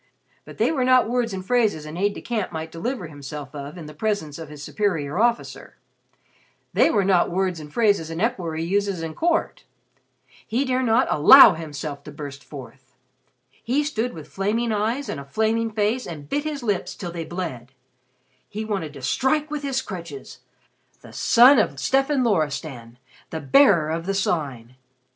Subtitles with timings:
[0.45, 3.77] But they were not words and phrases an aide de camp might deliver himself of
[3.77, 5.77] in the presence of his superior officer;
[6.73, 9.63] they were not words and phrases an equerry uses at court.
[10.47, 12.95] He dare not allow himself to burst forth.
[13.51, 17.23] He stood with flaming eyes and a flaming face, and bit his lips till they
[17.23, 17.71] bled.
[18.49, 20.39] He wanted to strike with his crutches.
[21.01, 22.97] The son of Stefan Loristan!
[23.29, 24.77] The Bearer of the Sign!